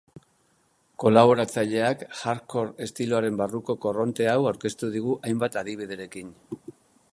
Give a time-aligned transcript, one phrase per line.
[1.03, 6.37] Kolaboratzaileak hardcore estiloaren barruko korronte hau aurkeztu digu hainbat adibiderekin.